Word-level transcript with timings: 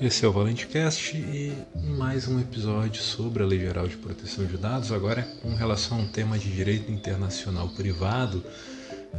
Esse 0.00 0.24
é 0.24 0.28
o 0.28 0.32
ValenteCast 0.32 1.14
e 1.14 1.52
mais 1.76 2.26
um 2.26 2.40
episódio 2.40 3.02
sobre 3.02 3.42
a 3.42 3.46
Lei 3.46 3.60
Geral 3.60 3.86
de 3.86 3.98
Proteção 3.98 4.46
de 4.46 4.56
Dados, 4.56 4.92
agora 4.92 5.22
com 5.42 5.54
relação 5.54 5.98
a 5.98 6.00
um 6.00 6.08
tema 6.08 6.38
de 6.38 6.50
direito 6.50 6.90
internacional 6.90 7.68
privado 7.68 8.42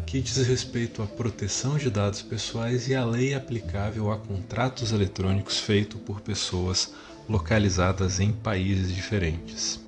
que 0.07 0.19
diz 0.19 0.37
respeito 0.37 1.03
à 1.03 1.05
proteção 1.05 1.77
de 1.77 1.87
dados 1.91 2.23
pessoais 2.23 2.87
e 2.87 2.95
à 2.95 3.05
lei 3.05 3.35
aplicável 3.35 4.11
a 4.11 4.17
contratos 4.17 4.91
eletrônicos 4.91 5.59
feitos 5.59 6.01
por 6.01 6.19
pessoas 6.19 6.91
localizadas 7.29 8.19
em 8.19 8.31
países 8.31 8.91
diferentes. 8.91 9.79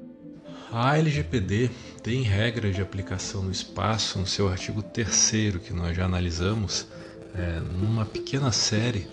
A 0.72 0.96
LGPD 0.96 1.72
tem 2.04 2.22
regras 2.22 2.76
de 2.76 2.84
aplicação 2.84 3.42
no 3.42 3.52
espaço 3.52 4.20
no 4.20 4.28
seu 4.28 4.48
artigo 4.48 4.84
3 4.84 5.58
que 5.66 5.74
nós 5.74 5.98
já 5.98 6.06
analisamos 6.06 6.86
é, 7.34 7.60
numa 7.82 8.06
pequena 8.06 8.52
série 8.52 9.08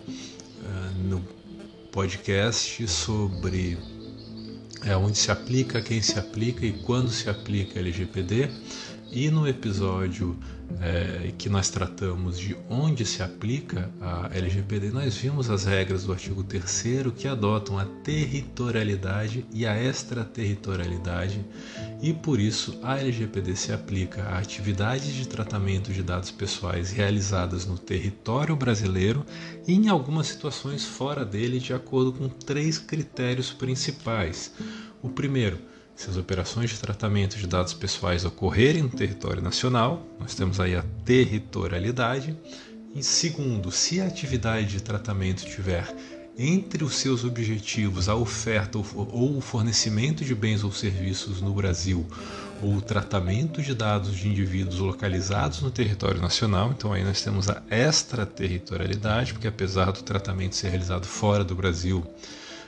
é, 0.63 1.09
no 1.09 1.40
podcast 1.93 2.87
sobre 2.87 3.77
é, 4.85 4.97
onde 4.97 5.19
se 5.19 5.31
aplica, 5.31 5.83
quem 5.83 6.01
se 6.01 6.19
aplica 6.19 6.65
e 6.65 6.73
quando 6.73 7.11
se 7.11 7.29
aplica 7.29 7.79
LGPD. 7.79 8.51
E 9.13 9.29
no 9.29 9.49
episódio 9.49 10.39
é, 10.81 11.33
que 11.37 11.49
nós 11.49 11.69
tratamos 11.69 12.39
de 12.39 12.57
onde 12.69 13.05
se 13.05 13.25
aplica 13.25 13.91
a 14.01 14.31
LGPD, 14.33 14.91
nós 14.91 15.17
vimos 15.17 15.51
as 15.51 15.65
regras 15.65 16.05
do 16.05 16.13
artigo 16.13 16.45
3 16.45 17.13
que 17.17 17.27
adotam 17.27 17.77
a 17.77 17.85
territorialidade 17.85 19.45
e 19.53 19.67
a 19.67 19.83
extraterritorialidade, 19.83 21.45
e 22.01 22.13
por 22.13 22.39
isso 22.39 22.79
a 22.85 22.99
LGPD 23.01 23.57
se 23.57 23.73
aplica 23.73 24.23
a 24.23 24.39
atividades 24.39 25.13
de 25.13 25.27
tratamento 25.27 25.93
de 25.93 26.05
dados 26.05 26.31
pessoais 26.31 26.93
realizadas 26.93 27.67
no 27.67 27.77
território 27.77 28.55
brasileiro 28.55 29.27
e 29.67 29.75
em 29.75 29.89
algumas 29.89 30.29
situações 30.29 30.85
fora 30.85 31.25
dele, 31.25 31.59
de 31.59 31.75
acordo 31.75 32.13
com 32.13 32.29
três 32.29 32.79
critérios 32.79 33.53
principais. 33.53 34.53
O 35.03 35.09
primeiro, 35.09 35.59
se 36.01 36.09
as 36.09 36.17
operações 36.17 36.71
de 36.71 36.79
tratamento 36.79 37.37
de 37.37 37.47
dados 37.47 37.75
pessoais 37.75 38.25
ocorrerem 38.25 38.85
no 38.85 38.89
território 38.89 39.43
nacional, 39.43 40.03
nós 40.19 40.35
temos 40.35 40.59
aí 40.59 40.75
a 40.75 40.83
territorialidade. 41.05 42.35
E 42.95 43.03
segundo, 43.03 43.71
se 43.71 44.01
a 44.01 44.07
atividade 44.07 44.69
de 44.69 44.83
tratamento 44.83 45.45
tiver 45.45 45.95
entre 46.39 46.83
os 46.85 46.95
seus 46.95 47.23
objetivos 47.23 48.09
a 48.09 48.15
oferta 48.15 48.79
ou 48.79 49.37
o 49.37 49.43
fornecimento 49.43 50.25
de 50.25 50.35
bens 50.35 50.65
ou 50.65 50.73
serviços 50.73 51.43
no 51.43 51.53
Brasil 51.53 52.07
ou 52.63 52.77
o 52.77 52.81
tratamento 52.81 53.61
de 53.61 53.75
dados 53.75 54.17
de 54.17 54.27
indivíduos 54.27 54.79
localizados 54.79 55.61
no 55.61 55.71
território 55.71 56.19
nacional, 56.19 56.71
então 56.71 56.95
aí 56.95 57.05
nós 57.05 57.23
temos 57.23 57.51
a 57.51 57.63
extraterritorialidade, 57.69 59.35
porque 59.35 59.49
apesar 59.49 59.93
do 59.93 60.03
tratamento 60.03 60.57
ser 60.57 60.71
realizado 60.71 61.05
fora 61.05 61.45
do 61.45 61.55
Brasil, 61.55 61.99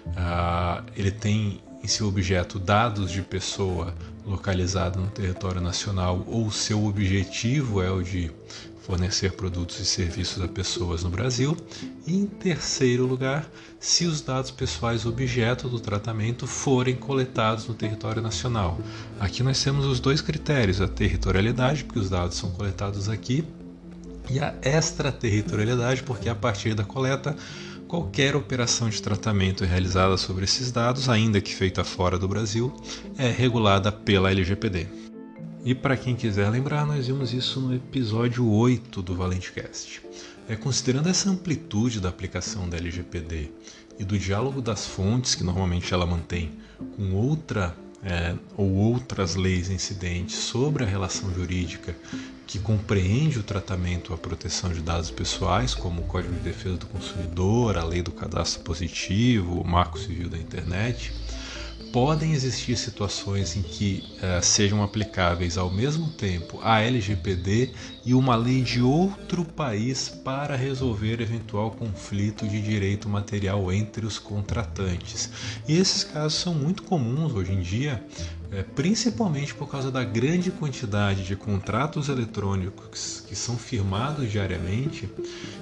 uh, 0.09 0.85
ele 0.95 1.11
tem 1.11 1.63
em 1.83 1.89
seu 1.89 2.07
objeto 2.07 2.59
dados 2.59 3.11
de 3.11 3.23
pessoa 3.23 3.95
localizada 4.25 5.01
no 5.01 5.09
território 5.09 5.61
nacional 5.61 6.25
ou 6.27 6.51
seu 6.51 6.85
objetivo 6.87 7.83
é 7.83 7.91
o 7.91 8.03
de 8.03 8.31
fornecer 8.83 9.33
produtos 9.33 9.79
e 9.79 9.85
serviços 9.85 10.43
a 10.43 10.49
pessoas 10.49 11.03
no 11.03 11.11
Brasil. 11.11 11.57
E 12.07 12.15
em 12.15 12.27
terceiro 12.27 13.07
lugar, 13.07 13.49
se 13.79 14.05
os 14.05 14.21
dados 14.21 14.51
pessoais 14.51 15.07
objeto 15.07 15.69
do 15.69 15.79
tratamento 15.79 16.47
forem 16.47 16.97
coletados 16.97 17.67
no 17.67 17.75
território 17.75 18.21
nacional. 18.21 18.79
Aqui 19.21 19.43
nós 19.43 19.63
temos 19.63 19.87
os 19.87 20.01
dois 20.01 20.21
critérios: 20.21 20.81
a 20.81 20.89
territorialidade, 20.89 21.85
porque 21.85 22.01
os 22.01 22.11
dados 22.11 22.37
são 22.37 22.51
coletados 22.51 23.09
aqui, 23.09 23.45
e 24.29 24.41
a 24.41 24.55
extraterritorialidade, 24.63 26.03
porque 26.03 26.29
a 26.29 26.35
partir 26.35 26.75
da 26.75 26.85
coleta 26.85 27.37
Qualquer 27.93 28.35
operação 28.35 28.89
de 28.89 29.03
tratamento 29.03 29.67
realizada 29.67 30.17
sobre 30.17 30.45
esses 30.45 30.73
dados, 30.73 31.11
ainda 31.11 31.43
que 31.43 31.55
feita 31.55 31.85
fora 31.85 32.19
do 32.19 32.27
Brasil, 32.27 32.73
é 33.19 33.29
regulada 33.29 33.93
pela 33.93 34.31
LGPD. 34.31 34.87
E 35.63 35.75
para 35.75 35.95
quem 35.95 36.17
quiser 36.17 36.49
lembrar, 36.49 36.87
nós 36.87 37.07
vimos 37.07 37.35
isso 37.35 37.61
no 37.61 37.75
episódio 37.75 38.49
8 38.49 39.03
do 39.03 39.15
ValenteCast. 39.15 40.01
É, 40.49 40.57
considerando 40.57 41.11
essa 41.11 41.29
amplitude 41.29 42.01
da 42.01 42.09
aplicação 42.09 42.67
da 42.67 42.79
LGPD 42.79 43.51
e 43.99 44.05
do 44.07 44.19
diálogo 44.19 44.63
das 44.63 44.87
fontes 44.87 45.35
que 45.35 45.45
normalmente 45.45 45.93
ela 45.93 46.07
mantém 46.07 46.51
com 46.97 47.13
outra 47.13 47.77
é, 48.05 48.35
ou 48.57 48.71
outras 48.75 49.37
leis 49.37 49.71
incidentes 49.71 50.37
sobre 50.37 50.85
a 50.85 50.87
relação 50.87 51.33
jurídica 51.33 51.97
que 52.47 52.59
compreende 52.59 53.39
o 53.39 53.43
tratamento 53.43 54.13
à 54.13 54.19
proteção 54.19 54.73
de 54.73 54.83
dados 54.83 55.11
pessoais, 55.11 55.75
como 55.75 56.03
o 56.03 56.05
Código 56.05 56.35
de 56.35 56.41
Defesa 56.41 56.77
do 56.77 56.87
Consumidor, 56.87 57.79
a 57.79 57.85
Lei 57.85 58.03
do 58.03 58.11
Cadastro 58.11 58.63
Positivo, 58.63 59.61
o 59.61 59.67
Marco 59.67 59.99
Civil 59.99 60.29
da 60.29 60.37
Internet, 60.37 61.15
podem 61.93 62.33
existir 62.33 62.77
situações 62.77 63.55
em 63.55 63.63
que 63.63 64.03
uh, 64.17 64.43
sejam 64.43 64.83
aplicáveis 64.83 65.59
ao 65.59 65.71
mesmo 65.71 66.09
tempo 66.09 66.59
a 66.63 66.81
LGPD 66.81 67.71
e 68.05 68.15
uma 68.15 68.35
lei 68.35 68.63
de 68.63 68.81
outro 68.81 69.45
país 69.45 70.09
para 70.09 70.57
resolver 70.57 71.21
eventual 71.21 71.71
conflito 71.71 72.49
de 72.49 72.63
direito 72.63 73.09
material 73.09 73.71
entre 73.71 74.07
os 74.07 74.19
contratantes. 74.19 75.31
E 75.69 75.77
esses 75.77 76.03
casos 76.03 76.41
são 76.41 76.55
muito 76.55 76.83
comuns 76.83 77.35
hoje 77.35 77.53
em 77.53 77.61
dia, 77.61 78.03
principalmente 78.75 79.55
por 79.55 79.67
causa 79.67 79.91
da 79.91 80.05
grande 80.05 80.51
quantidade 80.51 81.25
de 81.25 81.35
contratos 81.35 82.11
eletrônicos 82.11 83.25
que 83.27 83.35
são 83.35 83.57
firmados 83.57 84.31
diariamente 84.31 85.09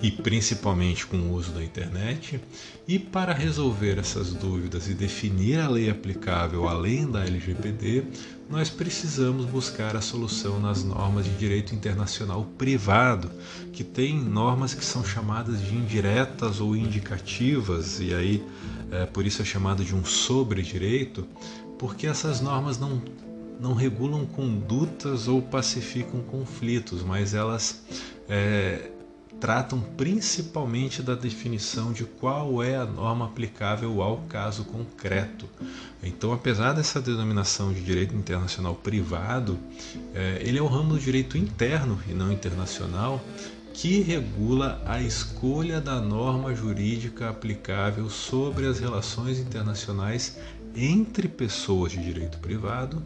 e 0.03 0.11
principalmente 0.11 1.06
com 1.06 1.17
o 1.17 1.33
uso 1.33 1.53
da 1.53 1.62
internet. 1.62 2.41
E 2.89 2.99
para 2.99 3.33
resolver 3.33 3.99
essas 3.99 4.33
dúvidas 4.33 4.89
e 4.89 4.95
definir 4.95 5.61
a 5.61 5.69
lei 5.69 5.89
aplicável 5.89 6.67
além 6.67 7.09
da 7.09 7.25
LGPD, 7.25 8.05
nós 8.49 8.69
precisamos 8.69 9.47
buscar 9.47 9.95
a 9.95 10.01
solução 10.01 10.59
nas 10.59 10.83
normas 10.83 11.25
de 11.25 11.37
direito 11.37 11.72
internacional 11.72 12.45
privado, 12.59 13.31
que 13.72 13.84
tem 13.84 14.19
normas 14.19 14.75
que 14.75 14.84
são 14.84 15.05
chamadas 15.05 15.62
de 15.62 15.77
indiretas 15.77 16.61
ou 16.61 16.75
indicativas, 16.75 18.01
e 18.01 18.12
aí 18.12 18.45
é, 18.91 19.07
por 19.07 19.25
isso 19.25 19.41
é 19.41 19.45
chamado 19.45 19.84
de 19.84 19.95
um 19.95 20.05
sobre-direito, 20.05 21.25
porque 21.80 22.06
essas 22.06 22.42
normas 22.42 22.78
não, 22.78 23.00
não 23.58 23.72
regulam 23.72 24.26
condutas 24.26 25.26
ou 25.26 25.41
pacificam 25.41 26.20
conflitos, 26.20 27.02
mas 27.02 27.32
elas 27.32 27.82
é, 28.28 28.91
tratam 29.41 29.80
principalmente 29.96 31.02
da 31.02 31.14
definição 31.14 31.91
de 31.91 32.04
qual 32.04 32.62
é 32.62 32.76
a 32.76 32.84
norma 32.84 33.24
aplicável 33.24 34.02
ao 34.02 34.18
caso 34.28 34.62
concreto. 34.66 35.48
Então, 36.02 36.34
apesar 36.34 36.74
dessa 36.74 37.00
denominação 37.00 37.72
de 37.72 37.80
direito 37.80 38.14
internacional 38.14 38.74
privado, 38.74 39.58
é, 40.14 40.38
ele 40.44 40.58
é 40.58 40.62
o 40.62 40.66
ramo 40.66 40.92
do 40.92 41.00
direito 41.00 41.38
interno 41.38 41.98
e 42.06 42.12
não 42.12 42.30
internacional 42.30 43.24
que 43.72 44.02
regula 44.02 44.82
a 44.84 45.00
escolha 45.00 45.80
da 45.80 45.98
norma 46.00 46.54
jurídica 46.54 47.30
aplicável 47.30 48.10
sobre 48.10 48.66
as 48.66 48.78
relações 48.78 49.38
internacionais 49.38 50.36
entre 50.75 51.28
pessoas 51.28 51.92
de 51.92 52.03
direito 52.03 52.38
privado 52.38 53.03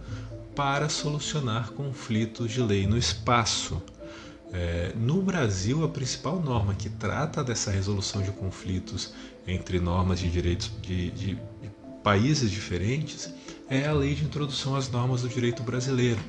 para 0.54 0.88
solucionar 0.88 1.70
conflitos 1.70 2.50
de 2.50 2.62
lei 2.62 2.86
no 2.86 2.96
espaço. 2.96 3.82
É, 4.52 4.92
no 4.96 5.20
Brasil, 5.20 5.82
a 5.84 5.88
principal 5.88 6.40
norma 6.40 6.74
que 6.74 6.88
trata 6.88 7.42
dessa 7.42 7.70
resolução 7.70 8.22
de 8.22 8.30
conflitos 8.30 9.12
entre 9.46 9.80
normas 9.80 10.20
de 10.20 10.30
direitos 10.30 10.70
de, 10.80 11.10
de, 11.10 11.34
de 11.34 11.70
países 12.04 12.50
diferentes 12.50 13.32
é 13.68 13.86
a 13.86 13.92
Lei 13.92 14.14
de 14.14 14.24
Introdução 14.24 14.76
às 14.76 14.90
Normas 14.90 15.22
do 15.22 15.28
Direito 15.28 15.62
Brasileiro, 15.62 16.20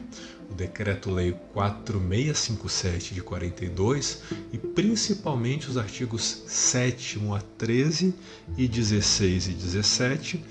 o 0.50 0.53
Decreto-Lei 0.53 1.35
4657 1.53 3.13
de 3.13 3.22
42 3.22 4.22
e 4.53 4.57
principalmente 4.57 5.69
os 5.69 5.77
artigos 5.77 6.44
7 6.48 7.19
a 7.36 7.42
13 7.57 8.15
e 8.57 8.68
16 8.68 9.48
e 9.48 9.51
17 9.51 10.44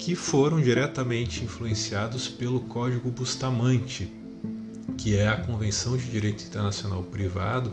que 0.00 0.14
foram 0.14 0.62
diretamente 0.62 1.44
influenciados 1.44 2.26
pelo 2.26 2.60
Código 2.60 3.10
Bustamante, 3.10 4.10
que 4.96 5.14
é 5.14 5.28
a 5.28 5.36
Convenção 5.36 5.94
de 5.94 6.06
Direito 6.06 6.42
Internacional 6.42 7.02
Privado, 7.02 7.70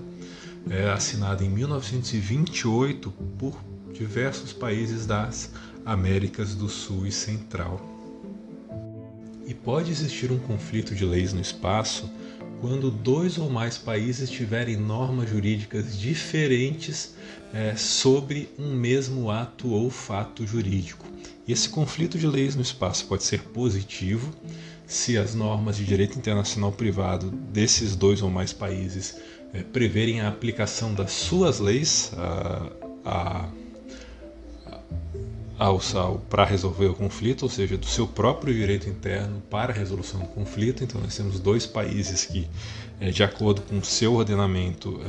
é, 0.69 0.89
assinada 0.89 1.45
em 1.45 1.49
1928 1.49 3.09
por 3.39 3.57
diversos 3.93 4.51
países 4.51 5.05
das 5.05 5.51
Américas 5.85 6.53
do 6.53 6.67
Sul 6.67 7.07
e 7.07 7.13
Central. 7.13 7.79
E 9.45 9.53
pode 9.53 9.89
existir 9.89 10.29
um 10.29 10.37
conflito 10.37 10.93
de 10.93 11.05
leis 11.05 11.31
no 11.31 11.39
espaço 11.39 12.11
quando 12.59 12.91
dois 12.91 13.37
ou 13.37 13.49
mais 13.49 13.77
países 13.77 14.29
tiverem 14.29 14.75
normas 14.75 15.29
jurídicas 15.29 15.97
diferentes 15.97 17.15
é, 17.53 17.73
sobre 17.77 18.49
um 18.59 18.75
mesmo 18.75 19.31
ato 19.31 19.69
ou 19.69 19.89
fato 19.89 20.45
jurídico. 20.45 21.07
E 21.47 21.53
esse 21.53 21.69
conflito 21.69 22.17
de 22.17 22.27
leis 22.27 22.55
no 22.55 22.61
espaço 22.61 23.05
pode 23.05 23.23
ser 23.23 23.41
positivo 23.43 24.33
se 24.85 25.17
as 25.17 25.33
normas 25.33 25.77
de 25.77 25.85
direito 25.85 26.17
internacional 26.17 26.71
privado 26.71 27.29
desses 27.29 27.95
dois 27.95 28.21
ou 28.21 28.29
mais 28.29 28.51
países 28.51 29.17
é, 29.53 29.63
preverem 29.63 30.21
a 30.21 30.27
aplicação 30.27 30.93
das 30.93 31.11
suas 31.11 31.59
leis 31.59 32.11
a, 32.17 32.69
a, 33.05 33.49
para 36.29 36.45
resolver 36.45 36.87
o 36.87 36.93
conflito, 36.93 37.43
ou 37.43 37.49
seja, 37.49 37.77
do 37.77 37.85
seu 37.85 38.07
próprio 38.07 38.53
direito 38.53 38.87
interno 38.89 39.41
para 39.49 39.73
a 39.73 39.75
resolução 39.75 40.19
do 40.19 40.27
conflito. 40.27 40.83
Então, 40.83 41.01
nós 41.01 41.15
temos 41.15 41.39
dois 41.39 41.65
países 41.65 42.25
que, 42.25 42.47
é, 42.99 43.09
de 43.09 43.23
acordo 43.23 43.61
com 43.61 43.79
o 43.79 43.83
seu 43.83 44.13
ordenamento, 44.13 44.99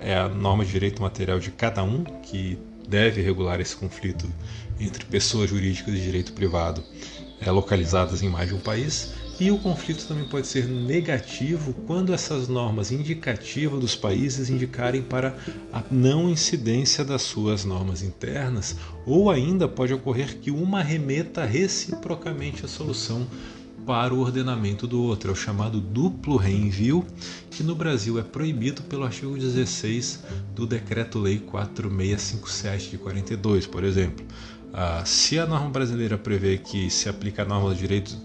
é, 0.00 0.12
é 0.12 0.16
a 0.16 0.28
norma 0.28 0.64
de 0.64 0.72
direito 0.72 1.00
material 1.00 1.38
de 1.38 1.50
cada 1.50 1.82
um 1.82 2.04
que 2.04 2.58
deve 2.88 3.20
regular 3.20 3.60
esse 3.60 3.76
conflito 3.76 4.28
entre 4.78 5.04
pessoas 5.04 5.50
jurídicas 5.50 5.94
de 5.94 6.02
direito 6.02 6.32
privado 6.32 6.82
é, 7.40 7.50
localizadas 7.50 8.22
em 8.22 8.28
mais 8.28 8.48
de 8.48 8.54
um 8.54 8.60
país. 8.60 9.12
E 9.38 9.50
o 9.50 9.58
conflito 9.58 10.06
também 10.06 10.24
pode 10.24 10.46
ser 10.46 10.68
negativo 10.68 11.74
quando 11.88 12.14
essas 12.14 12.46
normas 12.46 12.92
indicativas 12.92 13.80
dos 13.80 13.96
países 13.96 14.48
indicarem 14.48 15.02
para 15.02 15.36
a 15.72 15.82
não 15.90 16.30
incidência 16.30 17.04
das 17.04 17.22
suas 17.22 17.64
normas 17.64 18.00
internas, 18.00 18.76
ou 19.04 19.28
ainda 19.30 19.66
pode 19.66 19.92
ocorrer 19.92 20.38
que 20.38 20.52
uma 20.52 20.80
remeta 20.82 21.44
reciprocamente 21.44 22.64
a 22.64 22.68
solução 22.68 23.26
para 23.86 24.14
o 24.14 24.20
ordenamento 24.20 24.86
do 24.86 25.02
outro. 25.02 25.30
É 25.30 25.32
o 25.32 25.36
chamado 25.36 25.80
duplo 25.80 26.36
reenvio, 26.36 27.04
que 27.50 27.62
no 27.62 27.74
Brasil 27.74 28.18
é 28.18 28.22
proibido 28.22 28.82
pelo 28.82 29.04
artigo 29.04 29.36
16 29.36 30.24
do 30.54 30.66
Decreto-Lei 30.66 31.38
4657 31.38 32.90
de 32.90 32.98
42, 32.98 33.66
por 33.66 33.84
exemplo. 33.84 34.24
Ah, 34.72 35.02
se 35.04 35.38
a 35.38 35.46
norma 35.46 35.70
brasileira 35.70 36.18
prevê 36.18 36.58
que 36.58 36.90
se 36.90 37.08
aplica 37.08 37.42
a 37.42 37.44
norma 37.44 37.70
do 37.70 37.76
direito 37.76 38.16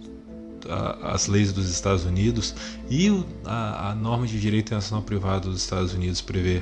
as 1.02 1.28
leis 1.28 1.54
dos 1.54 1.70
Estados 1.70 2.06
Unidos 2.06 2.54
e 2.90 3.08
a, 3.46 3.92
a, 3.92 3.96
norma 3.96 4.28
de 4.28 4.40
direito 4.40 4.68
internacional 4.68 5.04
privado 5.04 5.50
dos 5.50 5.62
Estados 5.62 5.94
Unidos 5.94 6.22
prevê 6.22 6.62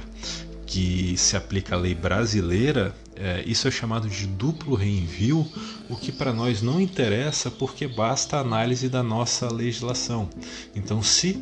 que 0.68 1.16
se 1.18 1.38
aplica 1.38 1.75
a 1.75 1.80
lei 1.80 1.96
brasileira, 1.96 2.94
é, 3.16 3.42
isso 3.48 3.68
é 3.68 3.72
chamado 3.72 4.08
de 4.10 4.28
duplo 4.28 4.75
reenvio, 4.75 5.48
o 5.90 5.96
que 5.96 6.12
para 6.12 6.34
nós 6.34 6.62
não 6.62 6.80
interessa 6.80 7.50
porque 7.50 7.88
basta 7.88 8.38
a 8.38 8.42
análise 8.42 8.90
da 8.90 9.02
nossa 9.02 9.52
legislação. 9.52 10.30
Então, 10.75 11.02
se 11.02 11.42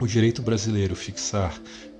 o 0.00 0.06
direito 0.06 0.40
brasileiro 0.40 0.96
fixar 0.96 1.54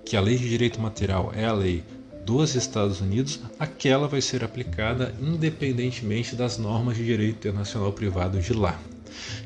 que 0.05 0.17
a 0.17 0.21
lei 0.21 0.37
de 0.37 0.49
direito 0.49 0.81
material 0.81 1.31
é 1.37 1.45
a 1.45 1.53
lei 1.53 1.85
dos 2.25 2.55
Estados 2.55 3.01
Unidos, 3.01 3.41
aquela 3.59 4.09
vai 4.09 4.21
ser 4.21 4.43
aplicada 4.43 5.15
independentemente 5.21 6.35
das 6.35 6.59
normas 6.59 6.97
de 6.97 7.05
direito 7.05 7.37
internacional 7.37 7.93
privado 7.93 8.41
de 8.41 8.53
lá. 8.55 8.81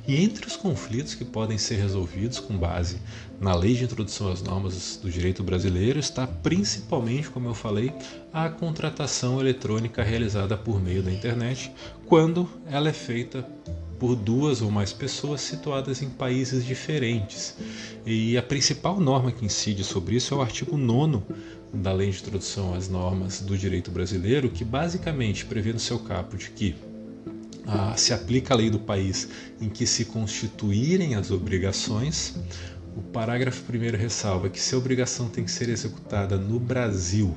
E 0.06 0.22
entre 0.22 0.46
os 0.46 0.56
conflitos 0.56 1.14
que 1.14 1.24
podem 1.24 1.58
ser 1.58 1.76
resolvidos 1.76 2.38
com 2.38 2.56
base 2.56 2.98
na 3.40 3.54
Lei 3.54 3.74
de 3.74 3.84
Introdução 3.84 4.30
às 4.30 4.42
Normas 4.42 4.98
do 5.02 5.10
Direito 5.10 5.42
Brasileiro 5.42 5.98
está 5.98 6.26
principalmente, 6.26 7.30
como 7.30 7.48
eu 7.48 7.54
falei, 7.54 7.92
a 8.32 8.48
contratação 8.48 9.40
eletrônica 9.40 10.02
realizada 10.02 10.56
por 10.56 10.82
meio 10.82 11.02
da 11.02 11.12
internet, 11.12 11.72
quando 12.06 12.48
ela 12.70 12.88
é 12.88 12.92
feita 12.92 13.46
por 13.98 14.16
duas 14.16 14.60
ou 14.60 14.70
mais 14.70 14.92
pessoas 14.92 15.40
situadas 15.40 16.02
em 16.02 16.10
países 16.10 16.64
diferentes. 16.64 17.56
E 18.04 18.36
a 18.36 18.42
principal 18.42 19.00
norma 19.00 19.32
que 19.32 19.44
incide 19.44 19.84
sobre 19.84 20.16
isso 20.16 20.34
é 20.34 20.36
o 20.36 20.42
artigo 20.42 20.76
9 20.76 21.22
da 21.72 21.92
Lei 21.92 22.10
de 22.10 22.18
Introdução 22.18 22.74
às 22.74 22.88
Normas 22.88 23.40
do 23.40 23.56
Direito 23.56 23.90
Brasileiro, 23.90 24.48
que 24.48 24.64
basicamente 24.64 25.44
prevê 25.44 25.72
no 25.72 25.78
seu 25.78 25.98
caput 25.98 26.50
que 26.50 26.74
ah, 27.66 27.94
se 27.96 28.12
aplica 28.12 28.54
a 28.54 28.56
lei 28.56 28.70
do 28.70 28.78
país 28.78 29.28
em 29.60 29.68
que 29.68 29.86
se 29.86 30.04
constituírem 30.06 31.14
as 31.14 31.30
obrigações. 31.30 32.36
O 32.96 33.02
parágrafo 33.02 33.62
primeiro 33.62 33.96
ressalva 33.96 34.48
que 34.48 34.60
se 34.60 34.74
a 34.74 34.78
obrigação 34.78 35.28
tem 35.28 35.44
que 35.44 35.50
ser 35.50 35.68
executada 35.68 36.36
no 36.36 36.60
Brasil 36.60 37.36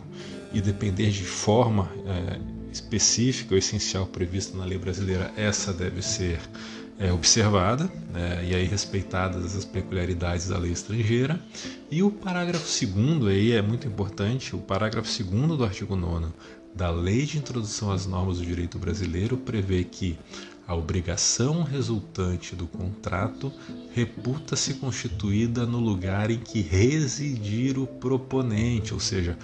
e 0.54 0.62
depender 0.62 1.10
de 1.10 1.24
forma 1.24 1.92
é, 2.06 2.40
específica 2.72 3.54
ou 3.54 3.58
essencial 3.58 4.06
prevista 4.06 4.58
na 4.58 4.66
lei 4.66 4.78
brasileira, 4.78 5.32
essa 5.36 5.74
deve 5.74 6.02
ser 6.02 6.40
é, 7.00 7.12
observada 7.12 7.90
né, 8.12 8.44
e 8.48 8.56
aí 8.56 8.66
respeitadas 8.66 9.56
as 9.56 9.66
peculiaridades 9.66 10.48
da 10.48 10.58
lei 10.58 10.72
estrangeira. 10.72 11.40
E 11.90 12.04
o 12.04 12.12
parágrafo 12.12 12.68
segundo 12.68 13.28
aí 13.28 13.52
é 13.52 13.62
muito 13.62 13.88
importante, 13.88 14.56
o 14.56 14.60
parágrafo 14.60 15.08
segundo 15.08 15.56
do 15.56 15.64
artigo 15.64 15.96
9 15.96 16.28
da 16.76 16.90
Lei 16.90 17.26
de 17.26 17.38
Introdução 17.38 17.92
às 17.92 18.06
Normas 18.06 18.38
do 18.38 18.46
Direito 18.46 18.78
Brasileiro 18.78 19.38
prevê 19.38 19.84
que 19.84 20.18
a 20.68 20.76
obrigação 20.76 21.64
resultante 21.64 22.54
do 22.54 22.68
contrato 22.68 23.52
reputa-se 23.94 24.74
constituída 24.74 25.66
no 25.66 25.80
lugar 25.80 26.30
em 26.30 26.40
que 26.40 26.62
residir 26.62 27.80
o 27.80 27.88
proponente, 27.88 28.94
ou 28.94 29.00
seja, 29.00 29.38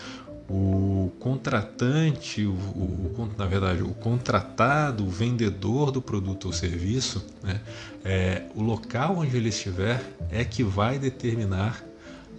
o 0.50 1.12
contratante, 1.20 2.46
o, 2.46 2.52
o, 2.52 3.30
na 3.38 3.46
verdade, 3.46 3.82
o 3.82 3.94
contratado, 3.94 5.06
o 5.06 5.10
vendedor 5.10 5.92
do 5.92 6.02
produto 6.02 6.46
ou 6.46 6.54
serviço, 6.54 7.26
né, 7.42 7.62
é, 8.04 8.44
o 8.54 8.62
local 8.62 9.20
onde 9.20 9.38
ele 9.38 9.50
estiver 9.50 10.04
é 10.30 10.44
que 10.44 10.62
vai 10.62 11.00
determinar 11.00 11.84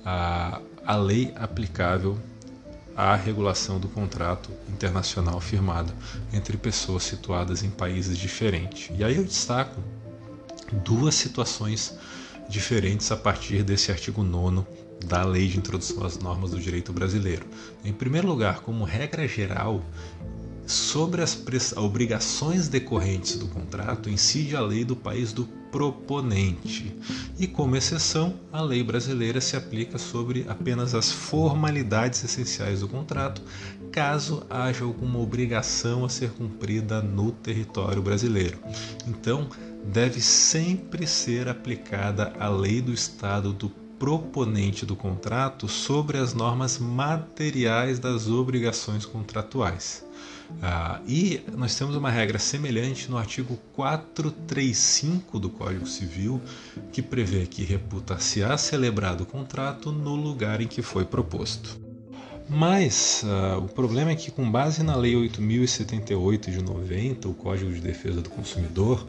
a, 0.05 0.61
a 0.85 0.97
lei 0.97 1.33
aplicável 1.37 2.19
à 2.97 3.15
regulação 3.17 3.79
do 3.79 3.89
contrato 3.89 4.51
internacional 4.69 5.41
firmado 5.41 5.93
entre 6.33 6.57
pessoas 6.57 7.03
situadas 7.03 7.63
em 7.63 7.71
países 7.71 8.17
diferentes. 8.17 8.91
E 8.97 9.03
aí 9.03 9.17
eu 9.17 9.25
destaco 9.25 9.81
duas 10.85 11.15
situações 11.15 11.97
diferentes 12.49 13.11
a 13.11 13.17
partir 13.17 13.63
desse 13.63 13.91
artigo 13.91 14.23
9 14.23 14.65
da 15.05 15.25
Lei 15.25 15.49
de 15.49 15.59
Introdução 15.59 16.05
às 16.05 16.19
Normas 16.19 16.53
do 16.53 16.59
Direito 16.59 16.93
Brasileiro. 16.93 17.47
Em 17.85 17.93
primeiro 17.93 18.27
lugar, 18.27 18.61
como 18.61 18.85
regra 18.85 19.27
geral, 19.27 19.85
sobre 20.67 21.23
as 21.23 21.37
obrigações 21.77 22.69
decorrentes 22.69 23.37
do 23.37 23.47
contrato 23.49 24.09
incide 24.09 24.57
a 24.57 24.61
lei 24.61 24.85
do 24.85 24.97
país 24.97 25.33
do 25.33 25.47
proponente. 25.71 26.97
E 27.39 27.49
como 27.49 27.77
exceção, 27.77 28.35
a 28.53 28.63
lei 28.63 28.83
brasileira 28.83 29.41
se 29.41 29.57
aplica 29.57 29.99
sobre 29.99 30.47
apenas 30.49 30.95
as 30.95 31.11
formalidades 31.11 32.23
essenciais 32.23 32.81
do 32.81 32.89
contrato, 32.89 33.43
caso 33.91 34.45
haja 34.49 34.85
alguma 34.85 35.19
obrigação 35.19 36.05
a 36.05 36.09
ser 36.09 36.31
cumprida 36.31 37.03
no 37.03 37.33
território 37.33 38.01
brasileiro. 38.01 38.59
Então, 39.07 39.49
deve 39.85 40.21
sempre 40.21 41.07
ser 41.07 41.49
aplicada 41.49 42.33
a 42.39 42.49
lei 42.49 42.81
do 42.81 42.93
estado 42.93 43.53
do 43.53 43.69
proponente 43.99 44.85
do 44.85 44.97
contrato 44.97 45.69
sobre 45.69 46.19
as 46.19 46.35
normas 46.35 46.79
materiais 46.79 47.99
das 47.99 48.29
obrigações 48.29 49.05
contratuais. 49.05 50.05
Ah, 50.63 51.01
e 51.07 51.41
nós 51.57 51.75
temos 51.75 51.97
uma 51.97 52.11
regra 52.11 52.39
semelhante 52.39 53.11
no 53.11 53.17
artigo 53.17 53.59
435 53.75 55.39
do 55.39 55.51
Código 55.51 55.87
Civil, 55.87 56.41
que 56.93 57.03
prevê 57.03 57.47
que 57.47 57.65
reputar-se-á 57.65 58.57
celebrado 58.57 59.23
o 59.23 59.27
contrato 59.27 59.91
no 59.91 60.15
lugar 60.15 60.61
em 60.61 60.69
que 60.69 60.83
foi 60.83 61.05
proposto. 61.05 61.84
Mas 62.49 63.25
uh, 63.25 63.59
o 63.65 63.69
problema 63.69 64.11
é 64.11 64.15
que, 64.15 64.31
com 64.31 64.51
base 64.51 64.83
na 64.83 64.95
Lei 64.95 65.17
8078 65.17 66.51
de 66.51 66.63
90, 66.63 67.29
o 67.29 67.35
Código 67.35 67.73
de 67.73 67.81
Defesa 67.81 68.21
do 68.21 68.29
Consumidor, 68.29 69.07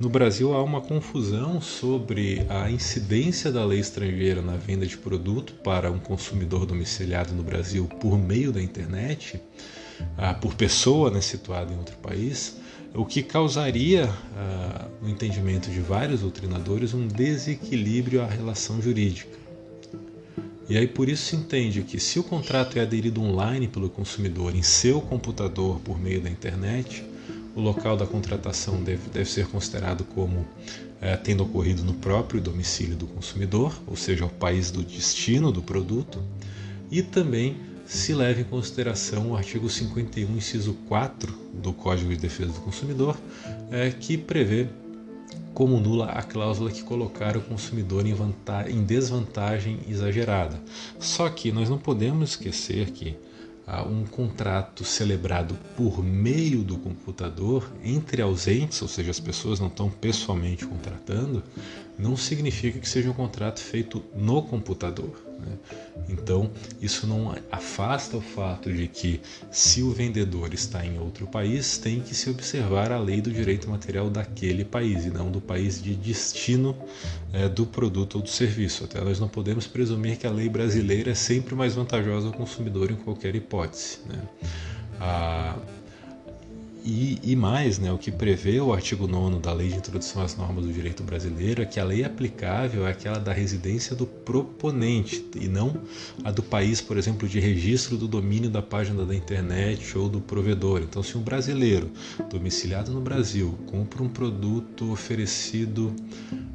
no 0.00 0.08
Brasil 0.08 0.52
há 0.52 0.62
uma 0.62 0.80
confusão 0.80 1.60
sobre 1.60 2.44
a 2.48 2.68
incidência 2.70 3.52
da 3.52 3.64
lei 3.64 3.78
estrangeira 3.78 4.42
na 4.42 4.56
venda 4.56 4.84
de 4.84 4.98
produto 4.98 5.54
para 5.62 5.92
um 5.92 5.98
consumidor 5.98 6.66
domiciliado 6.66 7.32
no 7.32 7.44
Brasil 7.44 7.86
por 8.00 8.18
meio 8.18 8.50
da 8.50 8.60
internet, 8.60 9.40
uh, 10.00 10.40
por 10.40 10.54
pessoa 10.54 11.08
né, 11.08 11.20
situada 11.20 11.72
em 11.72 11.78
outro 11.78 11.96
país, 11.98 12.56
o 12.94 13.06
que 13.06 13.22
causaria, 13.22 14.06
uh, 14.06 14.90
no 15.00 15.08
entendimento 15.08 15.70
de 15.70 15.78
vários 15.78 16.20
doutrinadores, 16.20 16.92
um 16.92 17.06
desequilíbrio 17.06 18.22
à 18.22 18.26
relação 18.26 18.82
jurídica. 18.82 19.41
E 20.68 20.76
aí 20.76 20.86
por 20.86 21.08
isso 21.08 21.24
se 21.24 21.36
entende 21.36 21.82
que 21.82 21.98
se 21.98 22.18
o 22.18 22.22
contrato 22.22 22.78
é 22.78 22.82
aderido 22.82 23.20
online 23.20 23.68
pelo 23.68 23.90
consumidor 23.90 24.54
em 24.54 24.62
seu 24.62 25.00
computador 25.00 25.80
por 25.80 26.00
meio 26.00 26.20
da 26.20 26.30
internet, 26.30 27.04
o 27.54 27.60
local 27.60 27.96
da 27.96 28.06
contratação 28.06 28.82
deve, 28.82 29.10
deve 29.10 29.28
ser 29.28 29.46
considerado 29.46 30.04
como 30.04 30.46
é, 31.00 31.16
tendo 31.16 31.42
ocorrido 31.42 31.82
no 31.82 31.94
próprio 31.94 32.40
domicílio 32.40 32.96
do 32.96 33.06
consumidor, 33.06 33.76
ou 33.86 33.96
seja, 33.96 34.24
o 34.24 34.30
país 34.30 34.70
do 34.70 34.82
destino 34.82 35.50
do 35.50 35.60
produto, 35.60 36.22
e 36.90 37.02
também 37.02 37.56
se 37.84 38.14
leva 38.14 38.40
em 38.40 38.44
consideração 38.44 39.32
o 39.32 39.36
artigo 39.36 39.68
51, 39.68 40.36
inciso 40.36 40.74
4 40.88 41.36
do 41.54 41.72
Código 41.72 42.10
de 42.10 42.16
Defesa 42.16 42.52
do 42.52 42.60
Consumidor, 42.60 43.18
é, 43.70 43.90
que 43.90 44.16
prevê 44.16 44.68
como 45.54 45.78
nula 45.78 46.06
a 46.06 46.22
cláusula 46.22 46.70
que 46.70 46.82
colocar 46.82 47.36
o 47.36 47.40
consumidor 47.40 48.06
em, 48.06 48.14
em 48.68 48.84
desvantagem 48.84 49.80
exagerada. 49.88 50.60
Só 50.98 51.28
que 51.28 51.52
nós 51.52 51.68
não 51.68 51.78
podemos 51.78 52.30
esquecer 52.30 52.90
que 52.90 53.16
ah, 53.66 53.82
um 53.82 54.04
contrato 54.04 54.84
celebrado 54.84 55.56
por 55.76 56.02
meio 56.02 56.62
do 56.62 56.76
computador 56.76 57.70
entre 57.82 58.20
ausentes, 58.20 58.82
ou 58.82 58.88
seja, 58.88 59.10
as 59.10 59.20
pessoas 59.20 59.60
não 59.60 59.68
estão 59.68 59.88
pessoalmente 59.88 60.66
contratando, 60.66 61.42
não 62.02 62.16
significa 62.16 62.80
que 62.80 62.88
seja 62.88 63.08
um 63.08 63.12
contrato 63.12 63.60
feito 63.60 64.02
no 64.12 64.42
computador. 64.42 65.22
Né? 65.38 65.56
Então, 66.08 66.50
isso 66.80 67.06
não 67.06 67.34
afasta 67.50 68.16
o 68.16 68.20
fato 68.20 68.72
de 68.72 68.88
que, 68.88 69.20
se 69.50 69.82
o 69.82 69.90
vendedor 69.90 70.52
está 70.52 70.84
em 70.84 70.98
outro 70.98 71.26
país, 71.28 71.78
tem 71.78 72.00
que 72.00 72.14
se 72.14 72.28
observar 72.28 72.90
a 72.90 72.98
lei 72.98 73.20
do 73.20 73.30
direito 73.30 73.70
material 73.70 74.10
daquele 74.10 74.64
país 74.64 75.06
e 75.06 75.10
não 75.10 75.30
do 75.30 75.40
país 75.40 75.80
de 75.80 75.94
destino 75.94 76.76
é, 77.32 77.48
do 77.48 77.64
produto 77.64 78.16
ou 78.16 78.22
do 78.22 78.28
serviço. 78.28 78.84
Até 78.84 79.00
nós 79.00 79.20
não 79.20 79.28
podemos 79.28 79.66
presumir 79.66 80.18
que 80.18 80.26
a 80.26 80.30
lei 80.30 80.48
brasileira 80.48 81.12
é 81.12 81.14
sempre 81.14 81.54
mais 81.54 81.74
vantajosa 81.74 82.26
ao 82.26 82.32
consumidor 82.32 82.90
em 82.90 82.96
qualquer 82.96 83.34
hipótese. 83.36 83.98
Né? 84.08 84.18
A 85.00 85.56
e, 86.84 87.18
e, 87.22 87.36
mais, 87.36 87.78
né, 87.78 87.92
o 87.92 87.98
que 87.98 88.10
prevê 88.10 88.60
o 88.60 88.72
artigo 88.72 89.06
9 89.06 89.38
da 89.38 89.52
Lei 89.52 89.68
de 89.68 89.76
Introdução 89.76 90.22
às 90.22 90.36
Normas 90.36 90.64
do 90.64 90.72
Direito 90.72 91.02
Brasileiro 91.02 91.62
é 91.62 91.64
que 91.64 91.78
a 91.78 91.84
lei 91.84 92.04
aplicável 92.04 92.86
é 92.86 92.90
aquela 92.90 93.18
da 93.18 93.32
residência 93.32 93.94
do 93.94 94.04
proponente 94.04 95.24
e 95.40 95.46
não 95.46 95.80
a 96.24 96.30
do 96.32 96.42
país, 96.42 96.80
por 96.80 96.96
exemplo, 96.96 97.28
de 97.28 97.38
registro 97.38 97.96
do 97.96 98.08
domínio 98.08 98.50
da 98.50 98.60
página 98.60 99.04
da 99.04 99.14
internet 99.14 99.96
ou 99.96 100.08
do 100.08 100.20
provedor. 100.20 100.82
Então, 100.82 101.02
se 101.02 101.16
um 101.16 101.22
brasileiro 101.22 101.90
domiciliado 102.28 102.90
no 102.90 103.00
Brasil 103.00 103.56
compra 103.66 104.02
um 104.02 104.08
produto 104.08 104.90
oferecido 104.92 105.94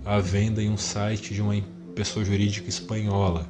à 0.04 0.20
venda 0.20 0.62
em 0.62 0.70
um 0.70 0.78
site 0.78 1.34
de 1.34 1.42
uma 1.42 1.56
pessoa 1.96 2.26
jurídica 2.26 2.68
espanhola, 2.68 3.48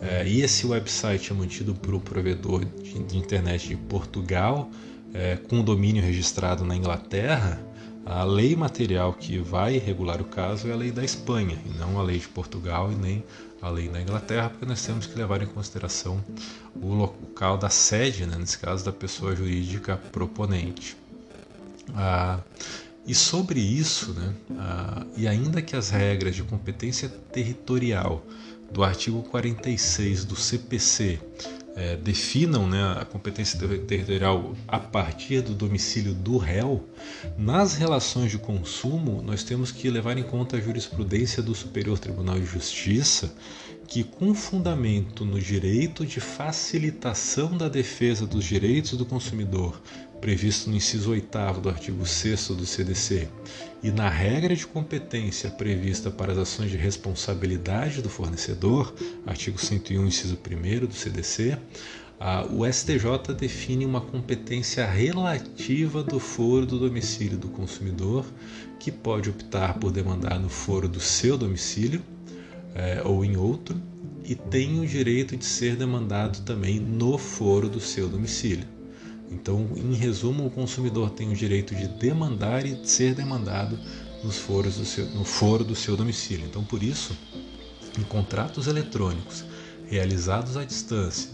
é, 0.00 0.28
e 0.28 0.42
esse 0.42 0.66
website 0.66 1.32
é 1.32 1.34
mantido 1.34 1.74
por 1.74 1.94
um 1.94 2.00
provedor 2.00 2.64
de, 2.64 3.02
de 3.02 3.16
internet 3.16 3.68
de 3.68 3.76
Portugal, 3.76 4.70
é, 5.14 5.36
com 5.36 5.62
domínio 5.62 6.02
registrado 6.02 6.64
na 6.64 6.76
Inglaterra, 6.76 7.60
a 8.04 8.24
lei 8.24 8.56
material 8.56 9.12
que 9.12 9.38
vai 9.38 9.76
regular 9.78 10.20
o 10.20 10.24
caso 10.24 10.68
é 10.68 10.72
a 10.72 10.76
lei 10.76 10.90
da 10.90 11.04
Espanha, 11.04 11.58
e 11.66 11.78
não 11.78 11.98
a 11.98 12.02
lei 12.02 12.18
de 12.18 12.28
Portugal 12.28 12.90
e 12.90 12.94
nem 12.94 13.22
a 13.60 13.68
lei 13.68 13.88
da 13.88 14.00
Inglaterra, 14.00 14.48
porque 14.48 14.64
nós 14.64 14.84
temos 14.84 15.06
que 15.06 15.18
levar 15.18 15.42
em 15.42 15.46
consideração 15.46 16.24
o 16.80 16.94
local 16.94 17.58
da 17.58 17.68
sede, 17.68 18.24
né, 18.24 18.36
nesse 18.38 18.58
caso 18.58 18.84
da 18.84 18.92
pessoa 18.92 19.36
jurídica 19.36 19.96
proponente. 20.10 20.96
Ah, 21.94 22.40
e 23.06 23.14
sobre 23.14 23.60
isso, 23.60 24.12
né, 24.12 24.34
ah, 24.58 25.04
e 25.16 25.28
ainda 25.28 25.60
que 25.60 25.76
as 25.76 25.90
regras 25.90 26.34
de 26.34 26.42
competência 26.42 27.08
territorial 27.08 28.24
do 28.70 28.82
artigo 28.84 29.22
46 29.24 30.24
do 30.24 30.36
CPC 30.36 31.18
é, 31.78 31.94
definam 31.96 32.68
né, 32.68 32.96
a 33.00 33.04
competência 33.04 33.56
territorial 33.78 34.56
a 34.66 34.80
partir 34.80 35.42
do 35.42 35.54
domicílio 35.54 36.12
do 36.12 36.36
réu, 36.36 36.84
nas 37.36 37.76
relações 37.76 38.32
de 38.32 38.38
consumo, 38.38 39.22
nós 39.22 39.44
temos 39.44 39.70
que 39.70 39.88
levar 39.88 40.18
em 40.18 40.24
conta 40.24 40.56
a 40.56 40.60
jurisprudência 40.60 41.40
do 41.40 41.54
Superior 41.54 41.96
Tribunal 41.96 42.40
de 42.40 42.46
Justiça, 42.46 43.32
que, 43.86 44.02
com 44.02 44.34
fundamento 44.34 45.24
no 45.24 45.40
direito 45.40 46.04
de 46.04 46.20
facilitação 46.20 47.56
da 47.56 47.68
defesa 47.68 48.26
dos 48.26 48.44
direitos 48.44 48.98
do 48.98 49.06
consumidor 49.06 49.80
previsto 50.20 50.68
no 50.68 50.76
inciso 50.76 51.10
8 51.10 51.60
do 51.60 51.68
artigo 51.68 52.04
6 52.04 52.48
do 52.48 52.66
CDC, 52.66 53.28
e 53.82 53.90
na 53.90 54.08
regra 54.08 54.54
de 54.54 54.66
competência 54.66 55.50
prevista 55.50 56.10
para 56.10 56.32
as 56.32 56.38
ações 56.38 56.70
de 56.70 56.76
responsabilidade 56.76 58.02
do 58.02 58.08
fornecedor, 58.08 58.92
artigo 59.26 59.58
101, 59.58 60.06
inciso 60.06 60.36
1 60.36 60.86
do 60.86 60.94
CDC, 60.94 61.56
o 62.50 62.66
STJ 62.66 63.34
define 63.38 63.86
uma 63.86 64.00
competência 64.00 64.84
relativa 64.84 66.02
do 66.02 66.18
foro 66.18 66.66
do 66.66 66.78
domicílio 66.78 67.38
do 67.38 67.48
consumidor, 67.48 68.26
que 68.80 68.90
pode 68.90 69.30
optar 69.30 69.78
por 69.78 69.92
demandar 69.92 70.38
no 70.40 70.48
foro 70.48 70.88
do 70.88 71.00
seu 71.00 71.38
domicílio 71.38 72.02
é, 72.74 73.02
ou 73.04 73.24
em 73.24 73.36
outro, 73.36 73.80
e 74.24 74.34
tem 74.34 74.80
o 74.80 74.86
direito 74.86 75.36
de 75.36 75.44
ser 75.44 75.76
demandado 75.76 76.44
também 76.44 76.80
no 76.80 77.16
foro 77.16 77.68
do 77.68 77.80
seu 77.80 78.08
domicílio. 78.08 78.77
Então, 79.30 79.68
em 79.76 79.94
resumo, 79.94 80.46
o 80.46 80.50
consumidor 80.50 81.10
tem 81.10 81.30
o 81.30 81.34
direito 81.34 81.74
de 81.74 81.86
demandar 81.86 82.64
e 82.64 82.74
de 82.74 82.88
ser 82.88 83.14
demandado 83.14 83.78
nos 84.22 84.38
foros 84.38 84.76
do 84.76 84.84
seu, 84.84 85.06
no 85.10 85.24
foro 85.24 85.64
do 85.64 85.74
seu 85.74 85.96
domicílio. 85.96 86.46
Então, 86.46 86.64
por 86.64 86.82
isso, 86.82 87.16
em 87.98 88.02
contratos 88.02 88.66
eletrônicos 88.66 89.44
realizados 89.86 90.56
à 90.56 90.64
distância 90.64 91.30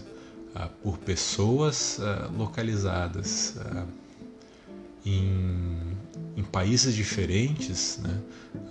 ah, 0.53 0.69
por 0.81 0.97
pessoas 0.97 1.99
ah, 1.99 2.29
localizadas 2.35 3.55
ah, 3.59 3.85
em, 5.05 5.77
em, 6.35 6.43
países 6.43 6.95
diferentes, 6.95 7.99
né, 8.01 8.19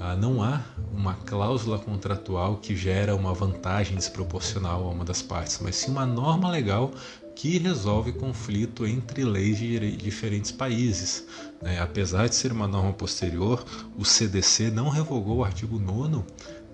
ah, 0.01 0.17
não 0.17 0.43
há 0.43 0.65
uma 0.93 1.15
cláusula 1.15 1.79
contratual 1.79 2.57
que 2.57 2.75
gera 2.75 3.15
uma 3.15 3.33
vantagem 3.33 3.97
desproporcional 3.97 4.85
a 4.85 4.91
uma 4.91 5.05
das 5.05 5.23
partes, 5.23 5.61
mas 5.61 5.77
sim 5.77 5.91
uma 5.91 6.07
norma 6.07 6.51
legal 6.51 6.91
que 7.35 7.59
resolve 7.59 8.13
conflito 8.13 8.87
entre 8.87 9.25
leis 9.25 9.59
de 9.59 9.97
diferentes 9.97 10.51
países. 10.51 11.27
Né? 11.61 11.81
Apesar 11.81 12.29
de 12.29 12.35
ser 12.35 12.53
uma 12.53 12.69
norma 12.69 12.93
posterior, 12.93 13.65
o 13.97 14.05
CDC 14.05 14.71
não 14.71 14.89
revogou 14.89 15.39
o 15.39 15.45
artigo 15.45 15.79
9 15.79 16.23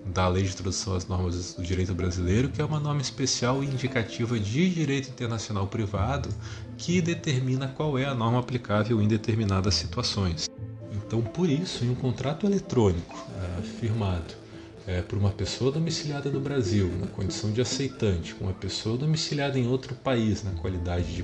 da 0.05 0.27
Lei 0.27 0.43
de 0.43 0.49
Introdução 0.49 0.95
às 0.95 1.07
Normas 1.07 1.53
do 1.53 1.63
Direito 1.63 1.93
Brasileiro, 1.93 2.49
que 2.49 2.61
é 2.61 2.65
uma 2.65 2.79
norma 2.79 3.01
especial 3.01 3.63
e 3.63 3.67
indicativa 3.67 4.39
de 4.39 4.69
direito 4.69 5.09
internacional 5.09 5.67
privado 5.67 6.29
que 6.77 7.01
determina 7.01 7.67
qual 7.67 7.97
é 7.97 8.05
a 8.05 8.15
norma 8.15 8.39
aplicável 8.39 9.01
em 9.01 9.07
determinadas 9.07 9.75
situações. 9.75 10.49
Então, 10.91 11.21
por 11.21 11.49
isso, 11.49 11.83
em 11.85 11.89
um 11.89 11.95
contrato 11.95 12.45
eletrônico 12.45 13.15
uh, 13.15 13.61
firmado 13.61 14.40
é, 14.87 15.01
por 15.01 15.17
uma 15.17 15.29
pessoa 15.29 15.71
domiciliada 15.71 16.29
no 16.29 16.39
Brasil, 16.39 16.91
na 16.99 17.07
condição 17.07 17.51
de 17.51 17.61
aceitante, 17.61 18.33
com 18.33 18.45
uma 18.45 18.53
pessoa 18.53 18.97
domiciliada 18.97 19.59
em 19.59 19.67
outro 19.67 19.95
país, 19.95 20.43
na 20.43 20.51
qualidade 20.51 21.15
de 21.15 21.23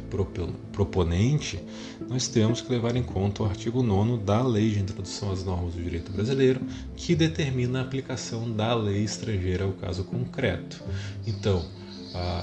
proponente, 0.71 1.59
nós 2.07 2.27
temos 2.27 2.61
que 2.61 2.71
levar 2.71 2.95
em 2.95 3.03
conta 3.03 3.43
o 3.43 3.45
artigo 3.45 3.81
9 3.81 4.23
da 4.23 4.41
Lei 4.45 4.71
de 4.71 4.79
Introdução 4.79 5.31
às 5.31 5.43
Normas 5.43 5.73
do 5.73 5.81
Direito 5.81 6.11
Brasileiro, 6.11 6.61
que 6.95 7.15
determina 7.15 7.79
a 7.79 7.81
aplicação 7.81 8.51
da 8.51 8.73
lei 8.75 9.03
estrangeira 9.03 9.65
ao 9.65 9.73
caso 9.73 10.03
concreto. 10.03 10.83
Então, 11.25 11.65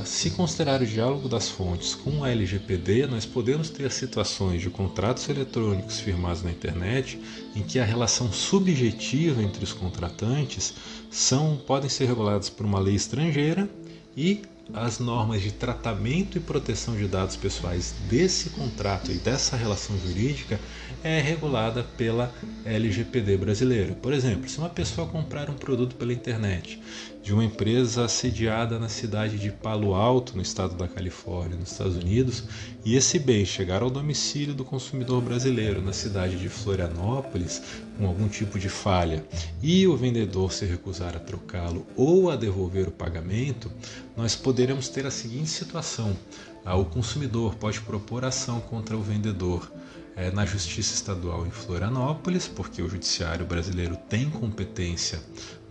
se 0.04 0.30
considerar 0.30 0.82
o 0.82 0.86
diálogo 0.86 1.28
das 1.28 1.48
fontes 1.48 1.94
com 1.94 2.22
a 2.22 2.30
LGPD, 2.30 3.06
nós 3.06 3.24
podemos 3.24 3.70
ter 3.70 3.90
situações 3.90 4.60
de 4.60 4.70
contratos 4.70 5.28
eletrônicos 5.28 6.00
firmados 6.00 6.42
na 6.42 6.50
internet 6.50 7.18
em 7.56 7.62
que 7.62 7.78
a 7.78 7.84
relação 7.84 8.30
subjetiva 8.32 9.42
entre 9.42 9.64
os 9.64 9.72
contratantes 9.72 10.74
são, 11.10 11.56
podem 11.56 11.88
ser 11.88 12.06
reguladas 12.06 12.50
por 12.50 12.66
uma 12.66 12.78
lei 12.78 12.94
estrangeira 12.94 13.68
e 14.16 14.42
as 14.72 14.98
normas 14.98 15.42
de 15.42 15.52
tratamento 15.52 16.38
e 16.38 16.40
proteção 16.40 16.96
de 16.96 17.06
dados 17.06 17.36
pessoais 17.36 17.94
desse 18.08 18.50
contrato 18.50 19.10
e 19.10 19.16
dessa 19.16 19.56
relação 19.56 19.98
jurídica 19.98 20.58
é 21.04 21.20
regulada 21.20 21.84
pela 21.98 22.32
LGPD 22.64 23.36
brasileira. 23.36 23.94
Por 23.94 24.14
exemplo, 24.14 24.48
se 24.48 24.56
uma 24.56 24.70
pessoa 24.70 25.06
comprar 25.06 25.50
um 25.50 25.54
produto 25.54 25.96
pela 25.96 26.14
internet 26.14 26.82
de 27.22 27.34
uma 27.34 27.44
empresa 27.44 28.08
sediada 28.08 28.78
na 28.78 28.88
cidade 28.88 29.38
de 29.38 29.50
Palo 29.52 29.94
Alto, 29.94 30.34
no 30.34 30.40
estado 30.40 30.74
da 30.74 30.88
Califórnia, 30.88 31.58
nos 31.58 31.72
Estados 31.72 31.96
Unidos, 31.96 32.44
e 32.86 32.96
esse 32.96 33.18
bem 33.18 33.44
chegar 33.44 33.82
ao 33.82 33.90
domicílio 33.90 34.54
do 34.54 34.64
consumidor 34.64 35.20
brasileiro 35.20 35.82
na 35.82 35.92
cidade 35.92 36.36
de 36.36 36.48
Florianópolis 36.48 37.62
com 37.98 38.06
algum 38.06 38.26
tipo 38.26 38.58
de 38.58 38.70
falha 38.70 39.24
e 39.62 39.86
o 39.86 39.96
vendedor 39.96 40.52
se 40.52 40.64
recusar 40.64 41.14
a 41.14 41.20
trocá-lo 41.20 41.86
ou 41.94 42.30
a 42.30 42.36
devolver 42.36 42.88
o 42.88 42.92
pagamento, 42.92 43.70
nós 44.16 44.34
poderemos 44.34 44.88
ter 44.88 45.04
a 45.06 45.10
seguinte 45.10 45.50
situação: 45.50 46.16
ah, 46.64 46.76
o 46.76 46.86
consumidor 46.86 47.56
pode 47.56 47.80
propor 47.82 48.24
ação 48.24 48.58
contra 48.58 48.96
o 48.96 49.02
vendedor 49.02 49.70
é, 50.16 50.30
na 50.30 50.46
Justiça 50.46 50.94
Estadual 50.94 51.46
em 51.46 51.50
Florianópolis, 51.50 52.48
porque 52.48 52.82
o 52.82 52.88
Judiciário 52.88 53.44
brasileiro 53.44 53.96
tem 54.08 54.30
competência 54.30 55.20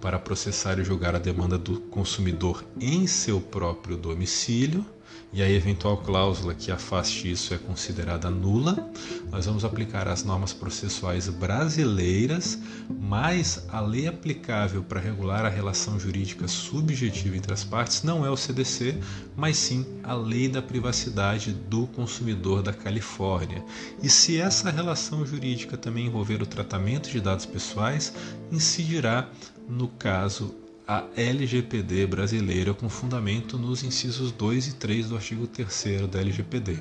para 0.01 0.19
processar 0.19 0.79
e 0.79 0.83
julgar 0.83 1.15
a 1.15 1.19
demanda 1.19 1.57
do 1.57 1.79
consumidor 1.79 2.63
em 2.79 3.07
seu 3.07 3.39
próprio 3.39 3.95
domicílio 3.95 4.85
e 5.33 5.41
a 5.41 5.49
eventual 5.49 5.97
cláusula 5.97 6.53
que 6.53 6.71
afaste 6.71 7.31
isso 7.31 7.53
é 7.53 7.57
considerada 7.57 8.29
nula, 8.29 8.91
nós 9.31 9.47
vamos 9.47 9.65
aplicar 9.65 10.07
as 10.07 10.23
normas 10.23 10.53
processuais 10.53 11.27
brasileiras, 11.27 12.59
mais 12.87 13.65
a 13.69 13.79
lei 13.79 14.07
aplicável 14.07 14.83
para 14.83 14.99
regular 14.99 15.43
a 15.43 15.49
relação 15.49 15.99
jurídica 15.99 16.47
subjetiva 16.47 17.35
entre 17.35 17.51
as 17.51 17.63
partes 17.63 18.03
não 18.03 18.23
é 18.25 18.29
o 18.29 18.37
CDC, 18.37 18.99
mas 19.35 19.57
sim 19.57 19.85
a 20.03 20.13
Lei 20.13 20.47
da 20.47 20.61
Privacidade 20.61 21.51
do 21.51 21.87
Consumidor 21.87 22.61
da 22.61 22.71
Califórnia. 22.71 23.63
E 24.01 24.09
se 24.09 24.39
essa 24.39 24.69
relação 24.69 25.25
jurídica 25.25 25.77
também 25.77 26.05
envolver 26.05 26.41
o 26.41 26.45
tratamento 26.45 27.09
de 27.09 27.19
dados 27.19 27.45
pessoais, 27.45 28.13
incidirá 28.51 29.29
no 29.67 29.87
caso 29.87 30.62
a 30.93 31.05
LGPD 31.15 32.05
brasileira 32.05 32.71
com 32.71 32.88
fundamento 32.88 33.57
nos 33.57 33.83
incisos 33.83 34.31
2 34.31 34.67
e 34.67 34.73
3 34.75 35.09
do 35.09 35.15
artigo 35.15 35.47
3 35.47 36.07
da 36.07 36.19
LGPD. 36.19 36.77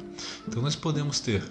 Então 0.47 0.61
nós 0.61 0.77
podemos 0.77 1.19
ter 1.19 1.43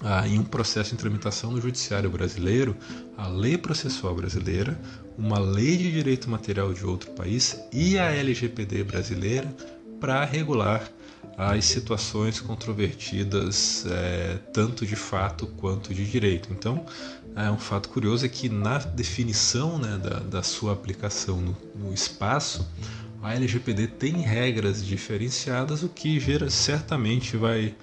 ah, 0.00 0.26
em 0.28 0.38
um 0.38 0.44
processo 0.44 0.94
em 0.94 0.96
tramitação 0.96 1.50
no 1.50 1.60
Judiciário 1.60 2.08
Brasileiro 2.08 2.76
a 3.16 3.26
lei 3.26 3.58
processual 3.58 4.14
brasileira, 4.14 4.80
uma 5.18 5.38
lei 5.40 5.76
de 5.76 5.90
direito 5.90 6.30
material 6.30 6.72
de 6.72 6.86
outro 6.86 7.10
país 7.10 7.60
e 7.72 7.98
a 7.98 8.12
LGPD 8.12 8.84
brasileira 8.84 9.52
para 9.98 10.24
regular 10.24 10.88
as 11.36 11.64
situações 11.64 12.40
controvertidas, 12.40 13.84
é, 13.88 14.38
tanto 14.52 14.86
de 14.86 14.96
fato 14.96 15.46
quanto 15.46 15.92
de 15.92 16.08
direito. 16.08 16.48
Então, 16.52 16.84
é 17.34 17.50
um 17.50 17.58
fato 17.58 17.88
curioso 17.88 18.24
é 18.24 18.28
que 18.28 18.48
na 18.48 18.78
definição 18.78 19.78
né, 19.78 19.98
da, 19.98 20.20
da 20.20 20.42
sua 20.42 20.72
aplicação 20.72 21.40
no, 21.40 21.56
no 21.74 21.92
espaço, 21.92 22.66
a 23.22 23.34
LGPD 23.34 23.88
tem 23.88 24.20
regras 24.20 24.84
diferenciadas, 24.84 25.82
o 25.82 25.88
que 25.88 26.20
gera, 26.20 26.50
certamente 26.50 27.36
vai 27.36 27.74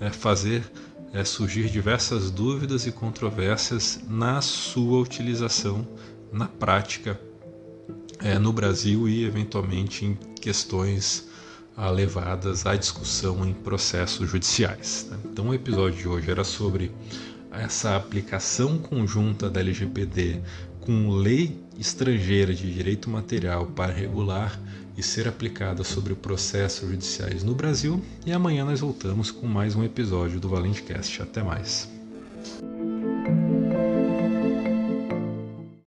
é, 0.00 0.10
fazer 0.10 0.64
é, 1.12 1.24
surgir 1.24 1.70
diversas 1.70 2.30
dúvidas 2.30 2.86
e 2.86 2.92
controvérsias 2.92 4.00
na 4.08 4.40
sua 4.40 4.98
utilização 4.98 5.86
na 6.32 6.46
prática 6.46 7.20
é, 8.20 8.38
no 8.38 8.52
Brasil 8.52 9.08
e 9.08 9.24
eventualmente 9.24 10.04
em 10.04 10.14
questões 10.40 11.28
ah, 11.76 11.90
levadas 11.90 12.64
à 12.66 12.74
discussão 12.74 13.46
em 13.46 13.52
processos 13.52 14.30
judiciais. 14.30 15.06
Né? 15.10 15.18
Então 15.24 15.48
o 15.48 15.54
episódio 15.54 15.98
de 15.98 16.08
hoje 16.08 16.30
era 16.30 16.44
sobre 16.44 16.90
essa 17.50 17.96
aplicação 17.96 18.78
conjunta 18.78 19.48
da 19.48 19.60
LGPD 19.60 20.40
com 20.80 21.10
lei 21.10 21.60
estrangeira 21.78 22.54
de 22.54 22.72
direito 22.72 23.10
material 23.10 23.66
para 23.66 23.92
regular 23.92 24.58
e 24.96 25.02
ser 25.02 25.28
aplicada 25.28 25.84
sobre 25.84 26.14
processos 26.14 26.88
judiciais 26.88 27.44
no 27.44 27.54
Brasil. 27.54 28.02
E 28.24 28.32
amanhã 28.32 28.64
nós 28.64 28.80
voltamos 28.80 29.30
com 29.30 29.46
mais 29.46 29.74
um 29.74 29.84
episódio 29.84 30.40
do 30.40 30.48
Valente 30.48 30.82
Cast. 30.82 31.20
Até 31.20 31.42
mais. 31.42 31.88